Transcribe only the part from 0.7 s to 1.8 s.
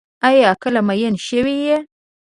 مئین شوی یې؟